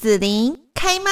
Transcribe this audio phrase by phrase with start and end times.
[0.00, 1.10] 紫琳开麦。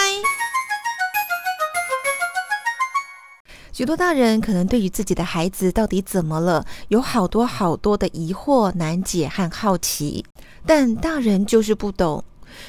[3.72, 10.24] 许多大人可能对于自己的孩子到底怎么了，有好多好多的疑惑、难解和好奇，
[10.64, 12.22] 但大人就是不懂。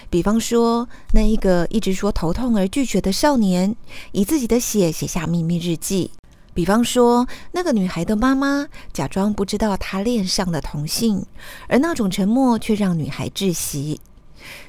[0.09, 3.75] 比方说，那一个一直说头痛而拒绝的少年，
[4.11, 6.09] 以自己的血写下秘密日记；
[6.55, 11.23] 比方说，那个女孩的妈妈假装不知道她恋上了同性，
[11.68, 14.02] 而那种沉默却让女孩窒息。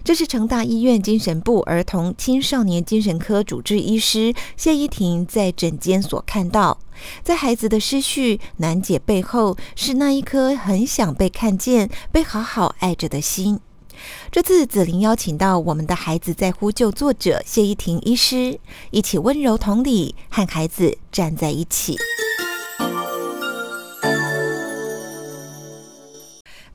[0.05, 6.79] 这是成大医院精神部儿童青少年精神科主治医师谢依婷在诊间所看到，
[7.23, 13.61] 在孩子的失序难解背后，是那一颗很想被看见、被好好爱着的心。
[14.31, 18.61] 这次子琳邀请到我们的孩子在呼救作者谢依婷医师，
[18.91, 21.97] 一起温柔同理，和孩子站在一起。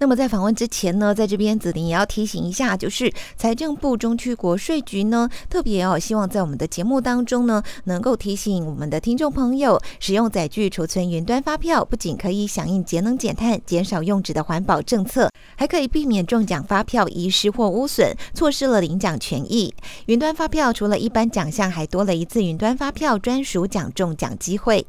[0.04, 19.74] 那么在访问之前呢，在这边子琳也要提醒一下，就是财政部中区国税局呢，特别哦希望在我们的节目当中呢，能够提醒我们的听众朋友，使用载具储存云端发票，不仅可以响应节能减碳、减少用纸的环保政策，还可以避免中奖发票遗失或污损，错失了领奖权益。
[20.08, 24.86] 云端发票除了一般奖项，还多了一次云端发票专属奖中奖机会。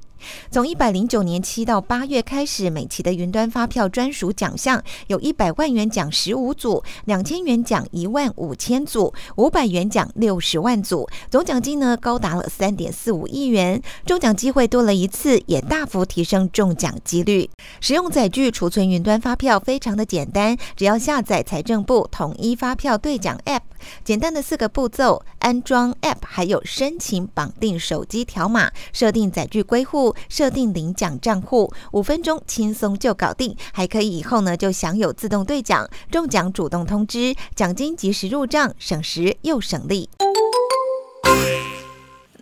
[0.51, 13.83] 从一百零九年七到八月开始，每期的云端发票专属奖项有一百万元奖十五组，两千元奖一万五千组，五百元奖六十万组，总奖金呢高达了三点四五亿元。
[14.07, 17.51] 中奖机会多了一次，也大幅提升中奖几率。
[17.81, 23.63] 使用载具储存云端发票非常的简单，只要下载财政部统一发票兑奖 App，
[24.05, 30.14] 简单的四个步骤：安装 App，还有申请绑定手机条码，设定载具归户。
[30.29, 40.09] 设定领奖账户，五分钟轻松就搞定，还可以以后呢就享有自动兑奖、中奖主动通知、奖金及时入账，省时又省力。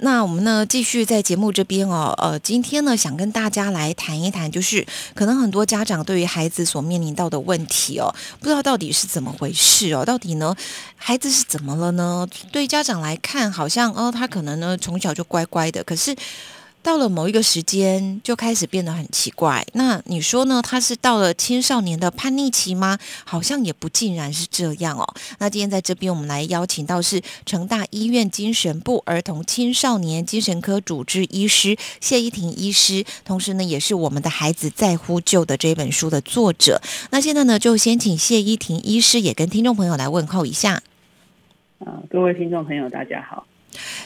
[0.04, 10.56] 那我们呢继续在节目这边哦，呃，今天呢想跟大家来谈一谈，就是可能很多家长对于孩子所面临到的问题哦，不知道到底是怎么回事哦，到底呢
[10.96, 12.26] 孩子是怎么了呢？
[12.50, 16.16] 对家长来看，好像哦他可能呢从小就乖乖的，可是。
[16.82, 19.64] 到了某一个时间，就开始变得很奇怪。
[19.74, 20.60] 那你说呢？
[20.60, 22.98] 他是到了青少年的叛逆期吗？
[23.24, 25.14] 好像也不尽然是这样哦。
[25.38, 36.82] 那今天在这边，我们来邀请到是成大医院精神部儿童青少年精神科主治医师谢依婷医师，同时呢，也是我们的孩子在呼救的这本书的作者。
[37.10, 40.82] 那现在呢，就先请谢依婷医师也跟听众朋友来问候一下。
[41.78, 43.46] 啊，各位听众朋友，大家好。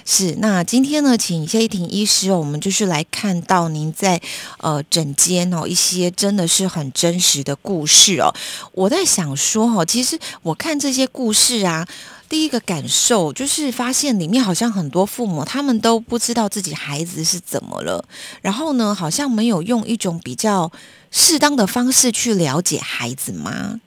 [0.05, 4.21] 是，那今天呢，请谢依婷医师，我们就是来看到您在
[4.59, 8.33] 呃诊间哦一些真的是很真实的故事哦。
[8.73, 11.87] 我在想说哈，其实我看这些故事啊，
[12.29, 18.05] 第一个感受就是发现里面好像很多父母他们都不知道自己孩子是怎么了，
[18.43, 20.71] 然后呢，好像没有用一种比较
[21.11, 23.81] 适当的方式去了解孩子吗？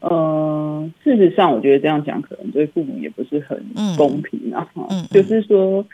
[0.00, 0.10] 呃，
[1.02, 3.62] 事实上，我觉得这样讲可能对父母也不是很
[3.96, 4.68] 公平啊。
[4.74, 5.84] 嗯，就是说，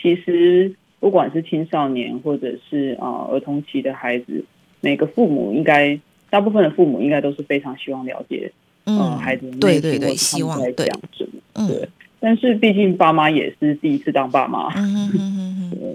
[0.00, 4.44] 其实不管是青少年或者是啊儿童期的孩子，
[4.80, 5.98] 每个父母应该，
[6.30, 8.52] 大部分的父母应该都是非常希望了解，
[8.86, 11.88] 嗯，孩子对对对，希望在讲什么，对。
[12.18, 14.70] 但是毕竟爸妈也是第一次当爸妈，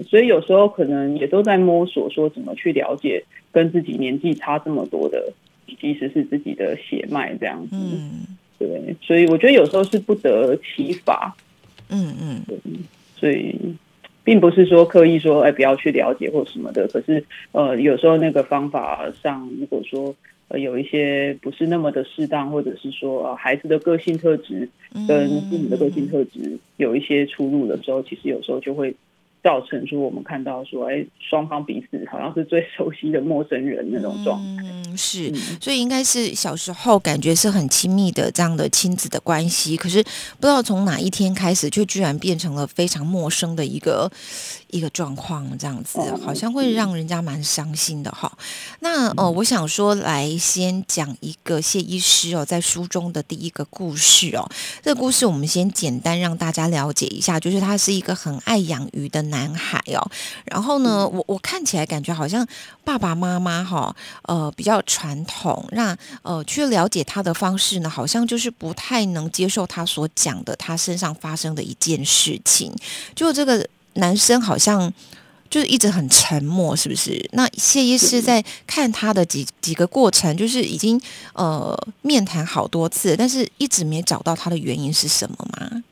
[0.08, 5.32] 所以有时候可能也都在摸索，说怎么去了解跟自己年纪差这么多的。
[5.80, 7.76] 其实是自己的血脉这样子，
[8.58, 11.36] 对，所以我觉得有时候是不得其法，
[11.88, 12.42] 嗯嗯，
[13.16, 13.54] 所以
[14.24, 20.14] 并不是说刻意说哎不要去了解或什么的，可是呃有时候那个方法上，如果说
[20.48, 24.68] 呃有一些不是那么的适当，或者是说呃孩子的个性特质
[25.06, 28.94] 跟父母的个性特质有一些出入的时候，其实有时候就会。
[29.46, 34.64] 造成说我们看到说，哎，双方彼此好像是最熟悉的陌生人那种状态。
[34.64, 44.10] 嗯，是，所以应该是小时候感觉是很亲密的这样的亲子的关系，可是不知道从哪一天开始，就居然变成了非常陌生的一个
[44.72, 48.36] 一个状况，这样子好像会让人家蛮伤心的哈。
[48.80, 54.50] 那呃，我想说来先讲一个谢医师哦，在书中的第一个故事哦，
[54.82, 59.35] 这个故事我们先简单让大家了解一下，就是他是一个很爱养鱼的男。
[59.36, 60.00] 男孩哦，
[60.46, 62.46] 然后呢，我我看起来感觉好像
[62.82, 72.74] 爸爸妈妈哈，呃，比较传统，让呃去了解他的方式呢，好像就是不太能接受他所讲的他身上发生的一件事情。
[73.14, 74.90] 就这个男生好像
[75.50, 77.28] 就是一直很沉默，是不是？
[77.32, 80.98] 那谢医师在看他的几几个过程，就是已经
[81.34, 85.82] 呃面谈好多次，但是一直没找到他的原因是什么吗？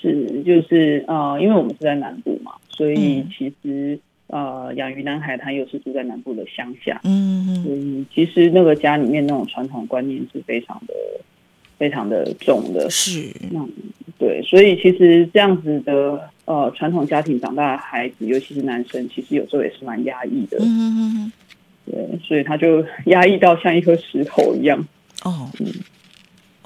[0.00, 3.98] 是，就是呃，因为我们是在南部嘛，所以其实
[4.28, 10.94] 呃，养鱼男孩他又是住在南部的乡下，嗯，所以其实那个家里面那种传统观念是非常的、
[11.78, 13.68] 非常的重的，是，嗯，
[14.18, 21.32] 对，所以其实这样子的呃传统家庭长大的孩子，尤其是男生，其实有时候也是蛮压抑的，嗯。
[21.90, 24.78] 对，所以他就 压抑到像一颗石头一样，
[25.24, 25.66] 哦，嗯。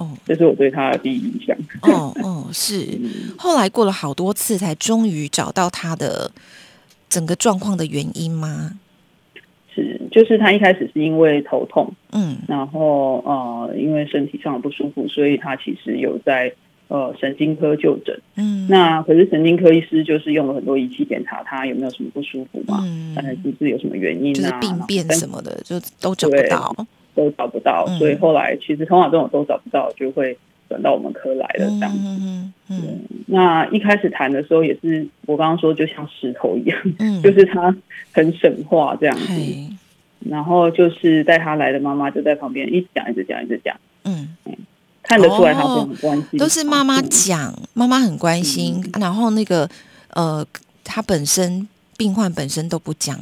[0.03, 1.57] 哦，这是我对他的第一印象。
[1.83, 2.87] 哦哦，是。
[3.39, 6.31] 后来过了好多次，才终于找到他的
[7.09, 8.79] 整个状况的原因吗？
[9.75, 16.53] 是，就是他一开始是因为头痛，嗯，然后呃，因为身体上的不舒服，所以他其实有在
[16.89, 18.21] 呃神经科就诊。
[18.35, 26.75] 嗯，那可是神经科医师就是用了很多仪器检查他有没有什么不舒服嘛，嗯，是不是有什么原因啊，病变什么的，就都找不到。
[27.15, 30.37] 都找不到，所以后来其实通常这种都找不到，就会
[30.69, 32.53] 转到我们科来了这样子。
[32.71, 36.79] 嗯，那一开始谈的时候也是我刚刚说就像石头一样，
[37.23, 37.75] 就是他
[38.13, 39.35] 很神话这样子。
[40.21, 43.77] 然后就是带他来的妈妈就在旁边一直讲一直讲一直讲。
[44.05, 44.29] 嗯，
[45.03, 48.81] 看得出来他很关心，都是妈妈讲，妈妈很关心。
[49.01, 49.69] 然后那个
[50.11, 50.47] 呃，
[50.85, 51.67] 他本身
[51.97, 53.19] 病患本身都不讲。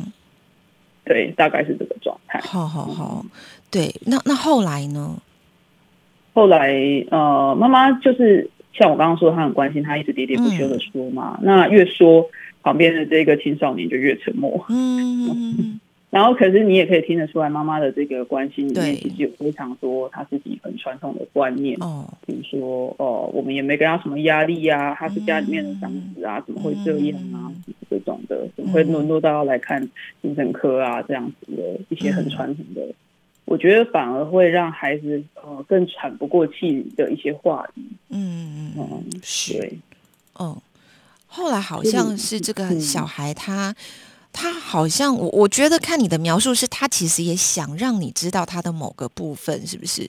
[1.04, 1.96] 对，大概是这个。
[2.42, 3.24] 好好好。
[3.70, 5.16] 对，那那后来呢？
[6.32, 6.72] 后来
[7.10, 11.38] 呃，妈妈就是像我刚刚说，她很关心，她一直喋喋不休的说嘛。
[11.42, 12.28] 那越说，
[12.62, 14.64] 旁边的这个青少年就越沉默。
[14.68, 15.80] 嗯，
[16.10, 21.76] 然后可是你也可以听得出来，妈妈的这个关心里面其实有非常多她自己很传统的观念。
[21.80, 27.52] 哦，比如说哦，我们也没给她什么压力呀，她是家里面的长子啊，怎么会这样啊？
[27.88, 29.88] 这种的怎么会沦落到要来看
[30.20, 31.00] 精神科啊？
[31.02, 32.82] 这样子的一些很传统的。
[33.44, 37.82] 我觉得反而会让孩子呃更喘不过气的一些话语。
[38.10, 39.74] 嗯嗯，是。
[40.34, 40.60] 哦，
[41.26, 43.76] 后来好像是这个小孩，他他
[44.32, 50.08] 好像我我觉得看你的描述是，他其实也想让你知道他的某个部分，是不是？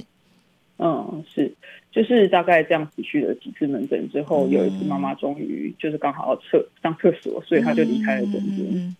[0.77, 1.53] 嗯，是，
[1.91, 8.95] 就是大概这样子去了几次门诊之后，有一次妈妈终于就是刚好要厕上厕所，所以他就离开了诊间。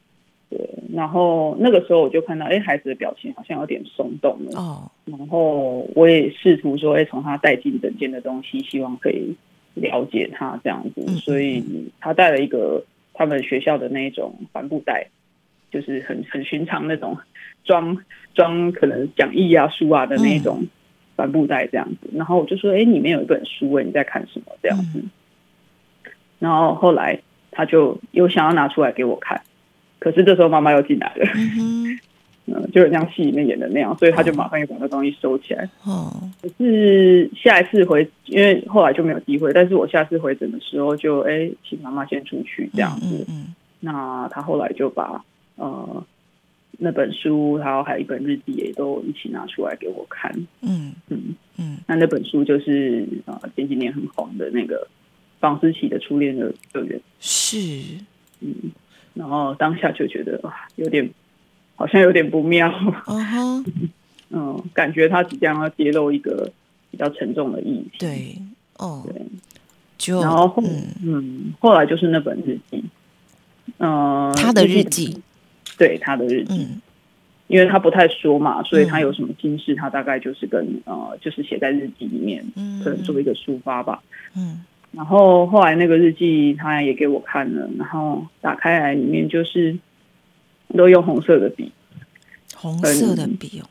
[0.50, 0.60] 对，
[0.94, 4.60] 然后那个时候我就看到，哎，孩子的表情好像有点松动了。
[4.60, 9.36] 哦，然后我也试图说，哎，从他带进诊间的东西，希望可以
[9.76, 11.08] 了解他这样子。
[11.20, 11.64] 所以
[12.00, 15.08] 他带了一个他们学校的那种帆布袋，
[15.72, 17.18] 就是很很寻常那种
[17.64, 17.98] 装
[18.34, 20.68] 装可能讲义啊书啊的那种
[21.16, 22.10] 帆布袋这样子。
[22.14, 25.04] 然后我就说，哎，里面有一本书，哎，你在看什么这样子？
[26.40, 27.22] 然后后来
[27.52, 29.42] 他就又想要拿出来给我看。
[30.00, 32.00] 可是这时候妈妈又进来了，嗯，
[32.74, 35.70] 就像戏里面演的那样，所以他就马上又把那东西收起来。
[35.84, 36.12] 哦，
[36.42, 39.54] 可是下一次回，因为后来就没有机会。
[39.54, 43.26] 但是我下次回诊的时候，就哎，请妈妈先出去这样子。
[43.30, 45.24] 嗯，那他后来就把
[45.56, 46.04] 呃
[46.80, 50.32] 那本书，然后还有一本日记也都一起拿出来给我看。
[50.62, 54.88] 嗯嗯嗯，那那本书就是呃前几年很红的那个
[55.40, 57.00] 房思琪的初恋的乐园。
[57.20, 57.58] 是，
[58.40, 58.54] 嗯。
[59.14, 61.08] 然后当下就觉得哇，有点
[61.82, 62.72] 好像有点不妙，
[64.30, 66.48] 嗯，感觉他即将要揭露一个
[66.92, 67.98] 比较沉重的议题。
[67.98, 68.38] 对，
[68.78, 69.20] 哦，对，
[69.98, 70.62] 就然后后
[71.04, 72.84] 嗯，后来就是那本日记，
[73.80, 75.20] 嗯，他的日记，
[75.76, 76.68] 对他的日记，
[77.48, 82.46] 因为他不太说嘛，所以他有什么心事，他大概就是跟呃，就是写在日记里面，
[82.84, 84.04] 可能做一个抒发吧，
[84.38, 84.64] 嗯。
[84.92, 89.74] 然后后来那个日记他也给我看了，然后打开来里面就是
[90.78, 91.72] 都用红色的笔，
[92.56, 93.70] 红色的笔哦，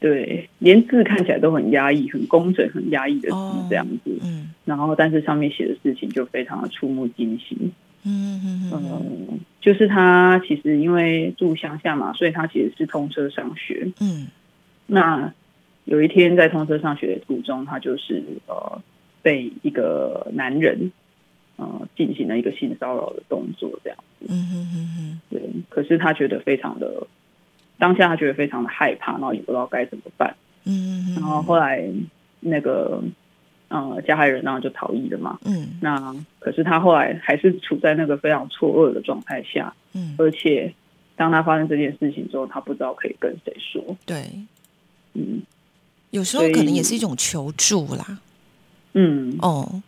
[0.00, 4.18] 对，连字看起来都很压抑、很工整、很压抑的字这样子。
[4.22, 7.72] 嗯，然后但是上面写的事情就非常的触目惊心。
[8.04, 13.90] 嗯嗯嗯，就是他其实因为住乡下嘛，所以他其实是通车上学。
[14.00, 14.28] 嗯，
[14.86, 15.32] 那
[15.84, 18.80] 有一天在通车上学的途中，他就是呃。
[19.20, 20.92] 被一个男人，
[21.58, 24.26] 呃，进行了一个性骚扰的动作，这样子。
[24.28, 25.20] 嗯哼哼哼。
[25.28, 27.06] 对，可是他觉得非常的，
[27.78, 30.34] 当下他觉得非常的害怕，然后也不知道该怎么办。
[30.64, 31.84] 嗯哼然后后来
[32.40, 33.02] 那个，
[33.68, 35.38] 呃，加害人然后就逃逸了嘛。
[35.44, 35.78] 嗯。
[35.82, 39.74] 那可是他后来还是处在那个非常错愕的状态下。
[39.94, 40.14] 嗯。
[40.16, 40.72] 而且，
[41.16, 43.96] 当他发生这件事情之后，他不知道可以跟谁说。
[44.06, 44.30] 对。
[45.14, 45.42] 嗯。
[46.10, 48.18] 有时候可能也是一种求助啦。
[48.94, 49.82] 嗯哦，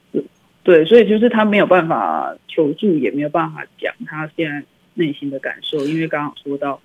[0.70, 4.62] 对，所以就是他没有办法求助，也没有办法讲他现在
[4.94, 6.80] 内心的感受，因为刚刚说到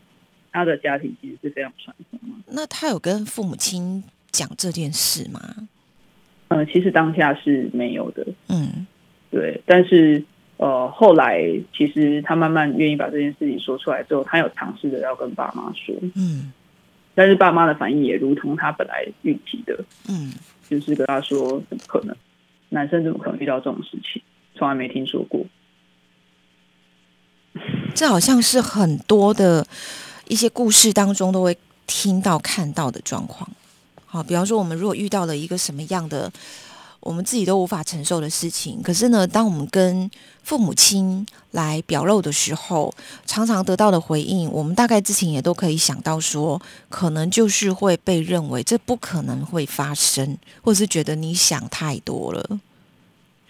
[0.52, 2.38] 他的家庭其实是非常传统嘛。
[2.48, 5.40] 那他有跟父母亲讲这件事吗？
[6.48, 8.26] 呃，其实当下是没有的。
[8.50, 8.88] 嗯
[9.30, 10.24] 对，但是
[10.58, 16.52] 呃，后来其实他慢慢愿意把这件事情说出来之后，他有尝试着要跟爸妈说，嗯，
[17.14, 19.78] 但是爸妈的反应也如同他本来预期的，
[20.10, 20.34] 嗯，
[20.68, 22.16] 就是跟他说怎么可能，
[22.70, 24.22] 男生怎么可能遇到这种事情，
[24.56, 25.46] 从来没听说过。
[27.96, 29.66] 这好像是很多的
[30.28, 31.58] 一些故事当中都会
[31.88, 33.50] 听到看到的状况。
[34.06, 36.32] 好，比方说我们如果遇到了一个什么样的
[37.06, 40.10] 我们自己都无法承受的事情，可是呢，当我们跟
[40.42, 42.92] 父母亲来表露的时候，
[43.28, 46.60] 常常得到的回应，我们大概之前也都可以想到说，
[46.90, 52.60] 可能就是会被认为这不可能会发生，或者是觉得你想太多了。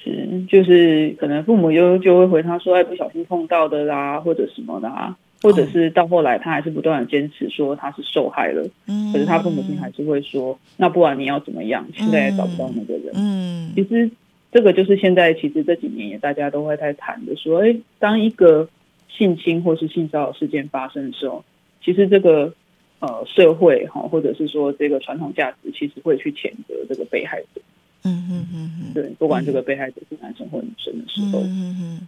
[0.04, 11.86] 是，就是可能父母就就会回他说：“哎，不小心碰到的啦，或者什么的啊，或者是到后来他还是不断的坚持说他是受害了，嗯，可是他父母亲还是会说，那不然你要怎么样？
[11.96, 14.10] 现在也找不到那个人，嗯，其实
[14.52, 18.70] 这个就是现在其实这几年也大家都会在谈的，说，哎，当一个
[19.10, 21.44] 性侵或是性骚扰事件发生的时候，
[21.84, 22.54] 其实这个
[23.00, 27.62] 呃社会哈，或者是说这个传统价值，其实会去谴责这个被害者。”
[28.08, 32.08] 嗯嗯嗯嗯，对，不管这个被害者是男生或女生的时候，嗯嗯嗯，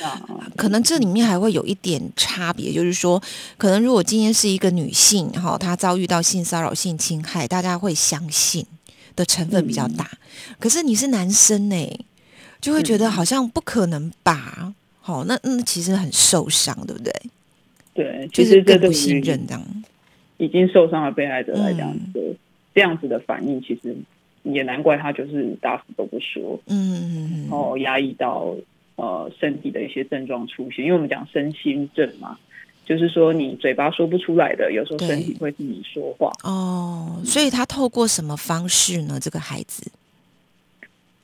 [0.00, 3.22] 啊，可能这里面还会有一点差别，就是说，
[3.58, 8.64] 可能如果今天是一个女性哈，她遭遇到性骚扰、性侵害，大家会相信
[9.14, 10.10] 的成分比较大。
[10.58, 12.06] 可是你是男生呢，
[12.60, 14.72] 就会觉得好像不可能吧？
[15.00, 17.12] 好，那那其实很受伤，对不对？
[17.92, 19.62] 对，就是更不信任这样。
[20.38, 21.94] 已经受伤的被害者来讲，
[22.74, 23.96] 这样子的反应其实。
[24.44, 28.52] 也难怪他就是打死都不说，嗯，然后压抑到
[28.96, 32.38] 呃身体的一些症状出现，因为我们讲身心症嘛，
[32.84, 36.32] 就是说你嘴巴说不出来的，有时候身体会替你说话。
[36.42, 39.18] 哦，所以他透过什么方式呢？
[39.20, 39.90] 这个孩子，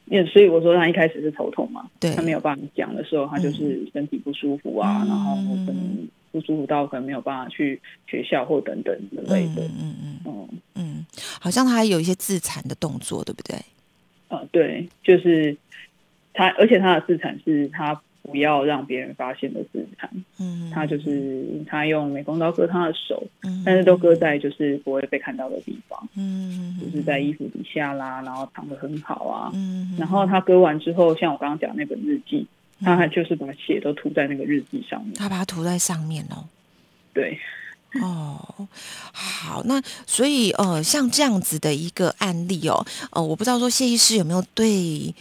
[0.07, 5.35] 也所以我说他一开始是头痛嘛，对他没有办法讲的时候，他就是身体不舒服啊，然后
[5.67, 6.09] 可能。
[6.31, 11.07] 不舒服到可能没有办法去学校或等等之类的，嗯嗯嗯嗯
[11.41, 13.57] 好像他还有一些自残的动作，对不对？
[14.29, 15.57] 啊，对，就是
[16.39, 32.47] 他，而且他的自残是他不要让别人发现的自残，嗯，他就是他用美工刀割他的手，嗯，但是都割在就是不会被看到的地方，嗯，就是在衣服底下啦，然后藏的很好啊，嗯，然后他割完之后，像我刚刚讲那本日记。
[32.81, 36.45] 他还就是把血都涂在那个日记上面，他把它涂在上面哦。
[37.13, 37.37] 对，
[38.01, 38.69] 哦，
[39.13, 45.13] 好，那所以呃，像这样子的一个案例哦，呃，我不知道说谢医师有没有对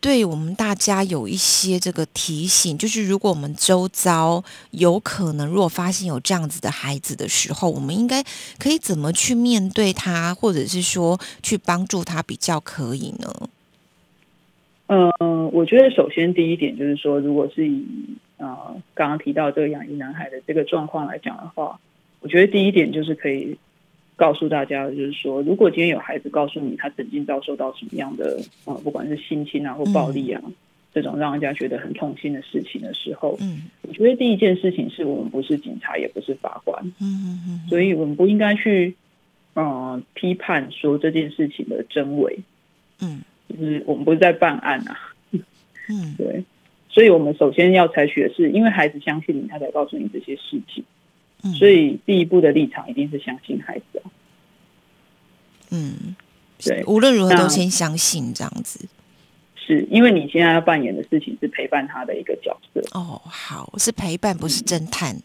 [0.00, 8.22] 对我们大家有一些这个提醒，就是如果我们周遭有可能如果发现有这样子的孩子的时候，我们应该
[8.58, 13.48] 可以怎么去面对他，或者是说去帮助他比较可以呢？
[14.86, 17.84] 嗯，我觉得首先第一点就是说，如果是以
[18.38, 21.78] 啊刚刚提到这个养育男孩的这个状况来讲的话，
[22.20, 23.58] 我觉得第一点就是可以
[24.18, 30.42] 告诉大家，就是说，如果今天有孩子告诉你他曾经遭受到什么样的啊，不管是性侵啊或暴力啊
[30.92, 38.94] 这种让人家觉得很痛心的事情的时候，嗯，我觉得第一件事情是我们不是警察，也不是法官，嗯嗯嗯，所以我们不应该去
[39.54, 42.40] 嗯批判说这件事情的真伪，
[43.00, 43.22] 嗯。
[43.48, 44.94] 就是我们不是在办案啊，
[45.32, 46.44] 嗯， 对，
[46.90, 50.84] 所以我们首先要采取的是，因为孩子相信你，他才告诉你这些事情，
[51.58, 54.10] 所以第一步的立场一定是相信孩子啊，
[55.70, 56.16] 嗯，
[56.64, 58.88] 对，无论如何都先相信这样子，
[59.56, 62.80] 是因为你现在要扮演的事情是陪伴他的一个角色。
[62.92, 65.16] 哦，好，是陪伴，不是侦探，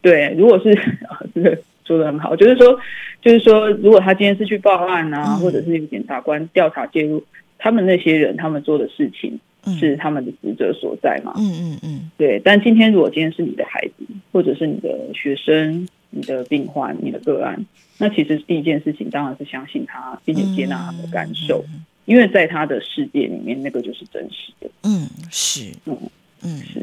[0.00, 0.74] 对，如果是
[1.34, 1.58] 这个。
[1.84, 2.78] 说的很好，就是说，
[3.20, 7.22] 就是说，如果他今天是去报案啊，或者是有检察官调查介入，
[7.58, 9.40] 他们那些人他们做的事情
[9.78, 11.34] 是他们的职责所在嘛？
[11.36, 12.40] 嗯嗯嗯，对。
[12.44, 17.64] 但今天如果今天是你的孩子，或者是你的学生、你的病患、你的个案，
[17.98, 21.64] 那其实第一件事情当然是相信他，并且接纳他的感受，
[22.04, 24.70] 因为在他的世界里面，那个就是真实的。
[24.82, 25.96] 嗯，是，嗯
[26.42, 26.80] 嗯是，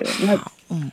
[0.00, 0.26] 对。
[0.26, 0.34] 那
[0.70, 0.90] 嗯，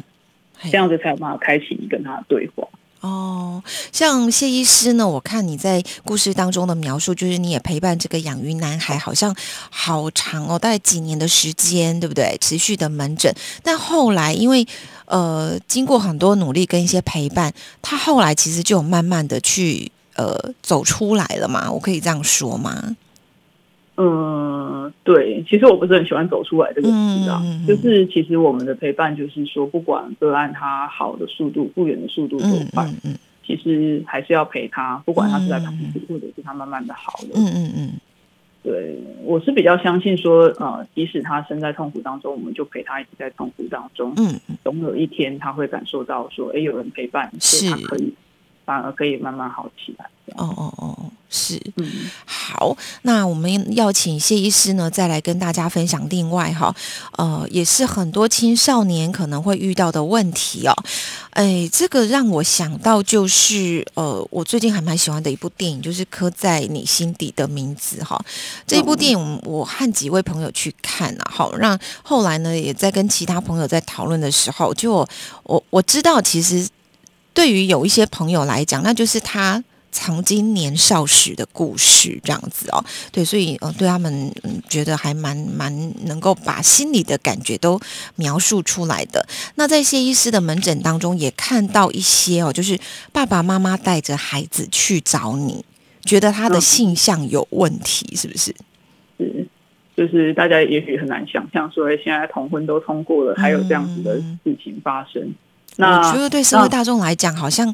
[0.72, 2.67] 这样子才有办法开启你跟他的对话。
[3.04, 5.06] 哦，像谢医师呢？
[5.06, 9.36] 我看你在故事当中的描述，就是你也陪伴这个养鱼男孩，好像
[9.70, 12.38] 好长哦，大概几年的时间，对不对？
[12.40, 14.66] 持续的门诊，但后来因为
[15.04, 22.96] 呃，经过很多努力跟一些陪伴，他后来其实就慢慢的去呃走出来了嘛，我可以这样说吗？
[23.96, 37.90] 嗯，对，其实我不是很喜欢走出来这个词啊，就是其实我们的陪伴就是说，不管个案他好的速度、复原的速度多快，嗯，其实还是要陪他，不管他是在康复或者是他慢慢的好了，嗯嗯嗯，
[38.64, 44.12] 对，我是比较相信说，呃，即使他身在痛苦当中，我们就陪他一直在痛苦当中。
[44.18, 48.14] 嗯，总有一天他会感受到说，哎，有人陪伴，是他可以。
[48.66, 50.10] 反而可以慢慢好起来。
[50.38, 51.03] 哦哦哦，
[51.36, 56.74] 是，嗯，好，那我们要请谢医师呢，再来跟大家分享另外哈，
[57.18, 60.74] 呃，也是很多青少年可能会遇到的问题哦。
[61.32, 68.24] 哎，这个让我想到就是，呃，我最近还蛮喜欢的一部电影，就是《刻在你心底的名字》哈。
[68.68, 75.08] 这一部电影，我和几位朋友去看啊，好，让后来呢，也在跟其他朋友在讨论的时候，就
[75.42, 76.70] 我我知道其实。
[77.36, 79.63] 对于有一些朋友来讲，那就是他
[79.94, 82.84] 曾经年少时的故事，这样子哦。
[83.12, 84.34] 对，所以呃，对他们
[84.68, 87.80] 觉得还蛮蛮能够把心里的感觉都
[88.16, 89.26] 描述出来的。
[89.56, 92.78] 那在谢医师的门诊当中，也看到一些哦，就是
[93.12, 95.64] 爸爸妈妈带着孩子去找你，
[96.04, 98.54] 觉得他的性向有问题，是不是？
[99.20, 99.48] 是，
[99.96, 105.34] 就是大家也许很难想象，说现在同婚都通过了，还有这样子的事情发生。
[105.78, 107.74] 我觉得对社会大众来讲，好像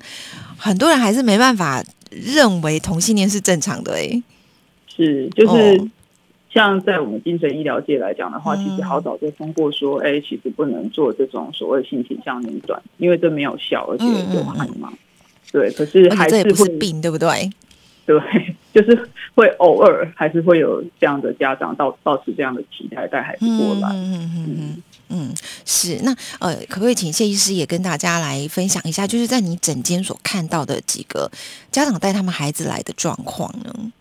[0.58, 3.94] 很多人还是没办法认为同性恋是正常的。
[3.94, 4.22] 哎，
[4.88, 5.82] 是，就是
[6.52, 14.92] 像在我们精神医疗界来讲的话，其实好早就通过说，哎，其实不能做这种所谓性倾向诊断，因为这没有效，而且有害嘛。
[15.52, 17.50] 对，可是还是会病，对不对？
[18.06, 18.20] 对，
[18.74, 23.90] 就是会偶尔还是会有这样的家长到保持这样的期待带孩子过来。
[23.94, 24.46] 嗯嗯嗯。
[24.48, 24.84] 嗯，
[25.66, 31.30] 是那呃，可不可以请谢医师也跟大家来分享一下，就是在你诊间所看到的几个
[31.72, 33.92] 家长带他们孩子来的状况呢？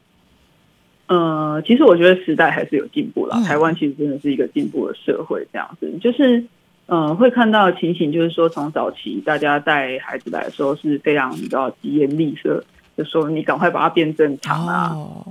[1.06, 6.44] 呃，其实我觉得时代还是有进步了，台湾其实真的是一个进步的社会，这样子就是
[6.86, 12.62] 呃，会看到情形，就是说从早期大家带孩子来的时候是非常比较疾言厉色。
[12.98, 14.88] 就说你赶快把他变正常啊！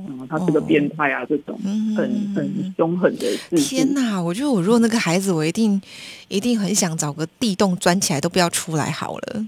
[0.08, 1.60] 然后，他是个变态啊，这种
[1.98, 3.86] 很很凶狠的事情。
[3.86, 4.22] 天哪！
[4.22, 5.82] 我觉得我如果那个孩子，我一定
[6.30, 9.46] 一定很想找个地洞钻起来，都不要出来好了。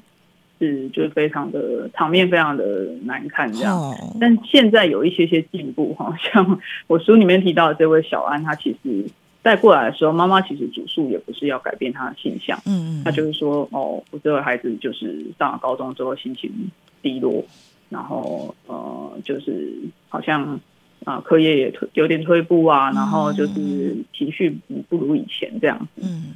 [0.59, 2.63] 是，就是非常的场面，非常的
[3.05, 3.95] 难看这样。
[4.19, 9.05] 但现在有一些些进步，哈， 像我书里面提到的这位小安，他其实
[9.41, 16.51] 带过来的时候，妈妈其实主诉也不是要改变他的形象，嗯嗯，他就是说，哦，我这位孩子就是上了高中之后心情
[17.01, 17.41] 低落。
[17.89, 19.73] 然后呃，就是
[20.07, 20.59] 好像
[21.05, 25.87] 啊，课业也退有点退步啊，然后就是情绪不如以前这样。
[25.95, 26.33] 嗯。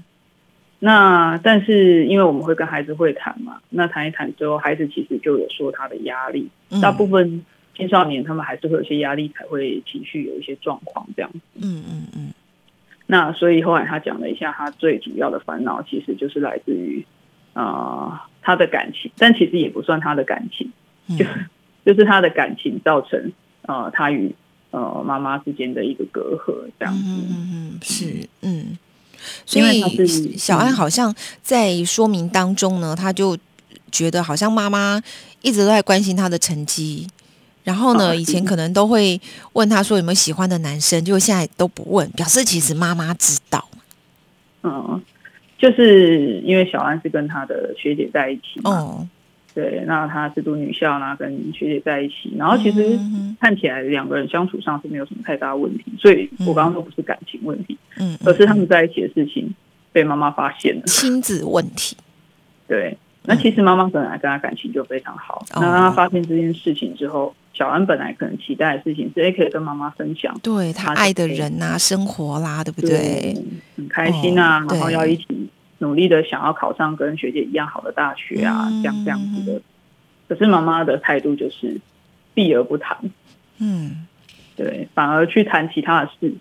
[0.80, 6.50] 那但是因为我们会跟孩子会谈嘛，那谈一谈之后，孩子其实就有说他的压力。
[6.82, 11.32] 大部分青少年他们还是会有些压力，才会情绪有一些状况这样。
[11.56, 12.34] 嗯嗯嗯。
[13.06, 17.06] 那所以后来他讲了一下，他最主要的烦恼其实就是来自于
[17.54, 20.70] 啊他的感情，但其实也不算他的感情。
[21.18, 21.26] 就
[21.86, 23.32] 就是他的感情造成
[23.64, 24.34] 呃他与
[24.72, 28.78] 呃妈妈之间的一个隔阂这样子，嗯嗯是嗯，
[29.46, 33.38] 所以小安好像在说明当中呢，他就
[33.92, 35.02] 觉得好像妈妈
[35.42, 37.08] 一直都在关心他的成绩，
[37.64, 39.20] 然后呢以前可能都会
[39.52, 43.68] 问他说有没有喜欢的男生，就现在都不问，表示其实妈妈知道。
[44.64, 45.02] 嗯，
[45.58, 49.08] 就是因为小安是跟他的学姐在一起嘛。
[49.54, 52.98] 对，那她是读女校呢，跟学姐在一起，然后其实
[53.40, 59.54] 看起来两个人相处上是没有什么太大问题，所以我刚刚说不是感情问题，嗯，而是他们在一起的事情
[59.92, 61.96] 被妈妈发现了亲子问题。
[62.68, 73.36] 对，那其实妈妈本来跟他感情就非常好，那他发现这件事情之后，小安本来可能期待的事情是，哎，可以跟妈妈分享，对他爱的人呐，生活啦，对不对？
[73.78, 75.28] 很开心啊，然后要一起。
[75.84, 79.62] 努力的想要考上跟学姐一样好的大学啊，这样这样子的。
[80.30, 81.80] 可是妈妈的态度就是
[82.34, 82.98] 避而不谈，
[83.60, 84.08] 嗯，
[84.56, 86.34] 对，反而去谈其他的事，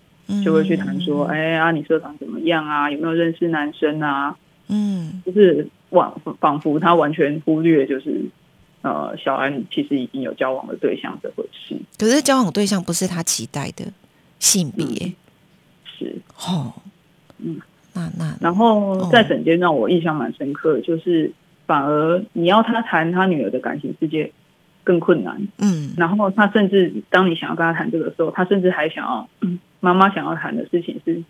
[0.43, 2.89] 就会去谈说，哎呀，你社长怎么样啊？
[2.89, 4.35] 有没有认识男生啊？
[4.69, 8.25] 嗯，就是往仿佛他完全忽略，就是
[8.81, 11.75] 呃，小安其实已经有交往的对象这回事。
[11.99, 13.85] 可是交往对象不是他期待的
[14.39, 15.13] 性别，
[15.83, 16.15] 是
[16.47, 16.73] 哦，
[17.39, 17.61] 嗯。
[17.93, 21.31] 那那，然后在整间让我印象蛮深刻，就是
[21.65, 24.31] 反而你要他谈他女儿的感情世界
[24.83, 25.47] 更困难。
[25.59, 29.29] 嗯，然后他甚至当你想要跟他谈这个时候，他甚至还想要
[29.79, 31.23] 妈妈想要谈的事情是，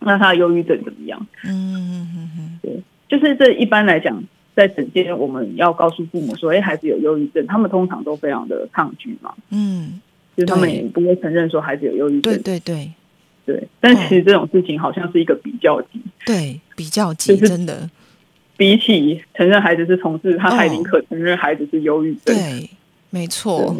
[0.00, 1.26] 那他的忧郁症怎么样？
[1.44, 4.22] 嗯嗯嗯嗯，对，就是这一般来讲，
[4.54, 9.32] 在整间我们要告诉父母说，哎，孩子有忧郁症，他们通常都非常的抗拒嘛。
[9.50, 10.00] 嗯，
[10.36, 12.34] 就他们也不会承认说孩子有忧郁症。
[12.34, 12.90] 对对对。
[13.46, 17.88] 对，但其实这种事情好像是一个比较级，对，比较级，真的，
[18.56, 22.34] 比起承认孩子是同志，他还宁可承认孩子是忧郁症。
[22.34, 22.68] 对，
[23.10, 23.76] 没错。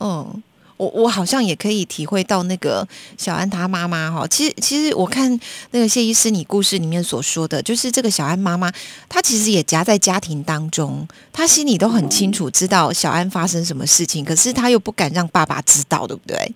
[0.00, 0.42] 嗯，
[0.78, 2.84] 我我好像也可以体会到那个
[3.16, 4.26] 小安她妈妈哈。
[4.26, 5.38] 其实其实我看
[5.70, 8.72] 那个谢医师你故事里面所说的，就是这个小安妈妈，
[9.08, 16.52] 她其实也夹在家庭当中，她心里都很清楚知道小安发生什么事情，可是她又不敢让爸爸知道，对不对？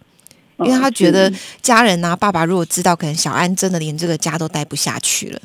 [0.59, 5.41] 因为他觉得家人啊，爸爸如果知道，可能小安真的连这个家都待不下去了。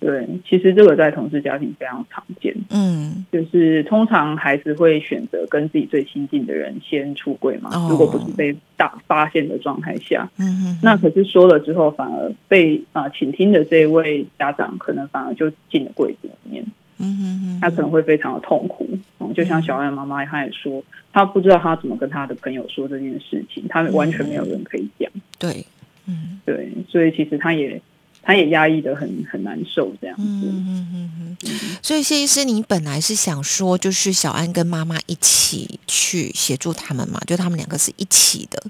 [0.00, 2.54] 对，其实这个在同事家庭非常常见。
[2.68, 7.70] 嗯，就是通常孩子会选择跟自己最亲近的人先出柜嘛。
[7.88, 16.66] 如果不是被大发现的状态下，嗯那可是说了之后，反而被啊倾听的这一位家长，可能反而就进了柜子里面。
[16.98, 18.88] 嗯哼哼，他可能会非常的痛苦。
[19.18, 25.10] 嗯，就像小安妈妈，她也说，她不知道她怎么跟她的朋友说这件事情，她完全没有人可以讲。
[25.38, 25.66] 对，
[26.06, 27.80] 嗯，对，所以其实她也。
[28.26, 30.22] 他也压抑的很很难受，这样子。
[30.24, 31.36] 嗯嗯嗯
[31.82, 37.20] 所以谢医师，你本来是想说，就是小安跟妈妈一起去协助他们嘛？
[37.26, 38.62] 就他们两个是一起的。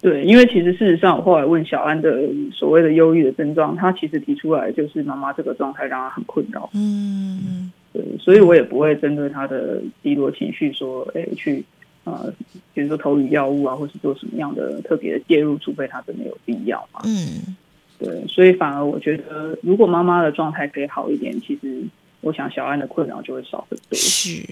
[0.00, 6.68] 对，因为其实事实上，我后来问小安的所谓的忧郁的症状，他其实提出来就是妈妈这个状态让他很困扰。
[6.74, 7.72] 嗯。
[7.92, 11.64] 对，所以我也不会针对他的低落情绪说，哎，去
[12.04, 12.32] 呃，
[12.74, 17.00] 比如说投予药物啊，或是做什么样的特别的介入，除非他真的有必要嘛。
[17.04, 17.56] 嗯。
[17.98, 21.82] 对，所以反而我觉得，如果妈妈的状态可以好一点，其实
[22.20, 23.96] 我想小安的困扰就会少很多。
[23.96, 24.42] 是，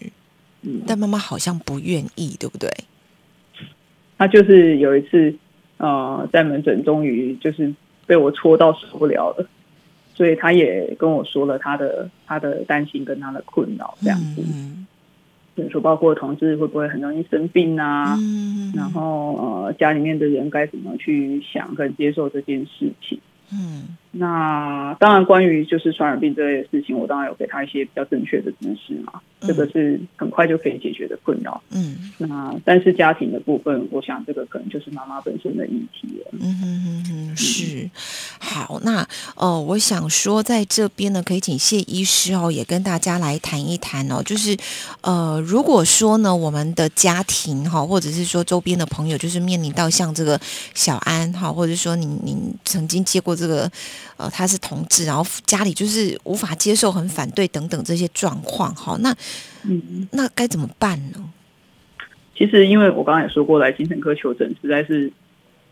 [0.62, 2.70] 嗯，但妈妈好像不愿意，对不对？
[4.16, 5.34] 他就是有一次，
[5.78, 7.72] 呃，在门诊终于就是
[8.06, 9.46] 被我戳到受不了了，
[10.14, 14.42] 所以他也跟我说了他的他的担心跟他的困扰这样子。
[14.42, 14.86] 嗯，
[15.54, 18.16] 比如说包括同志会不会很容易生病啊？
[18.18, 23.18] 嗯，然后呃，家里面的人该怎么去想跟接受这件事情？
[23.52, 29.20] 嗯，那当然，关于就是传染病这类的事情，我当然有给他一些比较正确的知识嘛。
[29.40, 31.62] 这个是很快就可以解决的困扰。
[31.70, 36.30] 嗯，那但是家庭的部分，我想这个可能就是妈妈本身的议题了。
[36.40, 37.90] 嗯哼哼哼，是。
[38.38, 44.56] 好，那呃，我想说，在这边呢，可以请谢医师哦，也跟大家来谈一谈哦，就是
[45.02, 50.40] 呃，如果说呢，我们的家庭哈，或者是说周边的朋友，就是面临到像这个
[50.72, 53.70] 小安哈，或者说您您曾经接过这个
[54.16, 59.14] 呃，他是同志，然后家里就是无法接受、很反对等等这些状况哈，那。
[59.66, 61.32] 嗯，那该怎么办呢？
[62.36, 65.10] 其实，因为我刚刚也说过，来精神科求诊实在是，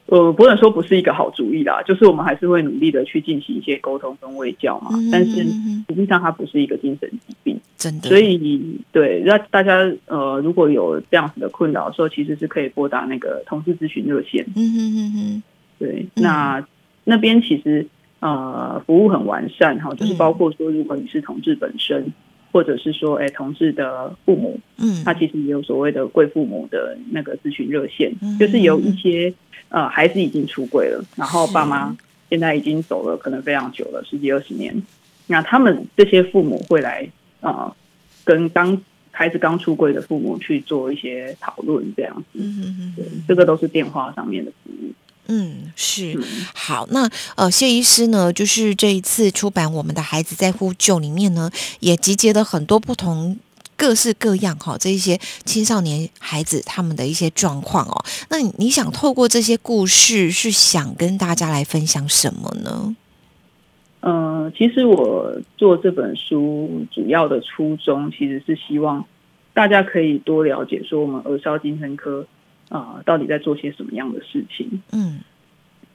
[0.07, 1.83] 呃，不能说不是一个好主意啦。
[1.83, 4.93] 就是我们还是会努力的去进行一些沟通跟卫教嘛。
[5.13, 5.45] 但是
[5.89, 8.09] 实际上，它不是一个精神疾病，真的。
[8.09, 14.43] 所以，对，那大家呃，如果有这样子的困扰的时候，其实是可以拨打那个同事咨询热线。
[14.57, 15.43] 嗯嗯嗯嗯。
[15.79, 16.67] 对，那
[17.05, 17.87] 那边其实
[18.23, 22.11] 呃，服务很完善哈，就是包括说，如果你是同志本身。
[22.55, 29.33] 或者是说，哎，同志的父母，嗯，他其实也有所谓的贵父母的那个咨询热线，就是有一些
[29.71, 31.97] 呃孩子已经出柜了，然后爸妈
[32.29, 34.83] 现在已经走了，可能非常久了，十几二十年，
[35.29, 37.09] 那他们这些父母会来
[37.41, 37.75] 啊，
[38.23, 38.79] 跟刚
[39.11, 44.93] 孩子刚出柜的父母去做一些讨论，这样子，嗯嗯嗯，这个都是电话上面的服务。
[45.29, 46.19] 嗯，是
[46.53, 46.87] 好。
[46.91, 53.39] 那呃，谢医师呢，就是这一次出版《我们的孩子在呼救》里面呢，也集结了很多不同、
[53.77, 58.05] 各式各样哈，这一些青少年孩子他们的一些状况哦。
[58.31, 62.97] 那你想透过这些故事，是想跟大家来分享什么呢？
[64.01, 69.05] 嗯，其实我做这本书主要的初衷，其实是希望
[69.55, 72.27] 大家可以多了解说我们儿少精神科。
[72.73, 74.81] 啊，到底在做些什么样的事情？
[74.93, 75.21] 嗯，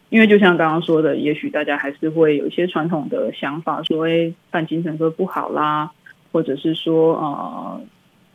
[0.09, 5.89] 因为就像刚刚说的，也许大家还是会有一些传统的想法，说哎，办精神科不好啦，
[6.31, 7.81] 或者是说呃，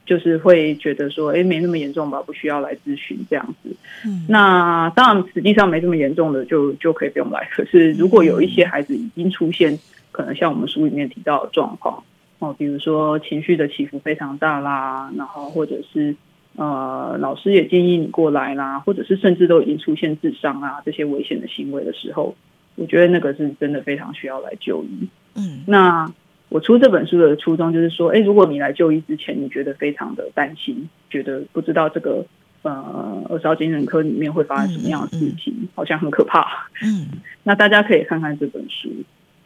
[0.04, 3.76] 就是会觉得说，哎，没那么严重吧，不需要来咨询这样子。
[4.04, 7.48] 嗯，那当然，实际上没这么严重的，就就可以不用来。
[7.52, 9.78] 可是，如果有一些孩子已经出现，
[10.10, 12.02] 可能像我们书里面提到的状况
[12.40, 16.16] 哦，比如说情绪的起伏非常大啦，然后或者是。
[16.56, 22.34] 呃，老师也建议你过来啦，或者是甚至都已经出现自伤啊这些危险的行为的时候，
[22.74, 25.08] 我觉得那个是真的非常需要来就医。
[25.34, 26.12] 嗯，那
[26.50, 32.26] 我出这本书的初衷就是说，哎，如果你来就医之前，你觉得非常的担心，觉得不知道这个
[32.60, 36.68] 呃二少精神科里面会发生什么样的事情，好像很可怕。
[36.82, 37.06] 嗯，
[37.44, 38.90] 那大家可以看看这本书，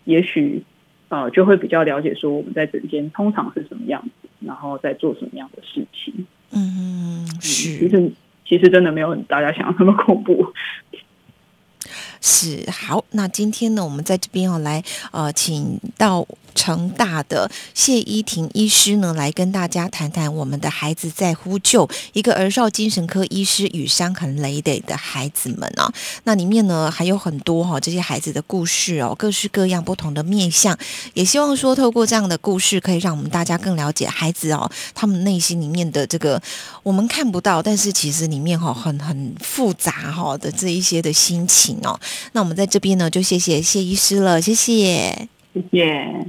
[0.05, 0.61] 也许
[1.09, 6.27] 呃就会比较了解说我们在整间通常是什么样子，然后在做什么样的事情。
[6.53, 8.13] 嗯，是，其实
[8.45, 10.53] 其实真的没有大家想那么恐怖。
[12.27, 16.27] 是好，那今天呢，我们在这边哦，来呃，请到。
[16.57, 25.93] 成大的谢依婷医师呢，来跟大家谈谈我们的孩子在呼救，一个儿少精神科医师与伤痕累累的孩子们啊，
[26.25, 30.75] 那里面呢还有很多哈这些孩子的故事哦，各式各样不同的面相，
[31.13, 36.41] 也希望说透过这样的故事，可以让我们大家更了解孩子哦，他们内心里面的这个
[36.83, 42.01] 我们看不到，但是其实里面哈很很复杂哈的这一些的心情哦。
[42.33, 46.27] 那我们在这边呢，就谢谢谢医师了，谢谢，谢谢。